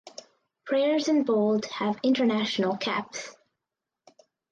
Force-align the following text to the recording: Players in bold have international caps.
Players 0.67 1.07
in 1.09 1.25
bold 1.25 1.65
have 1.73 1.99
international 2.01 2.75
caps. 2.75 3.35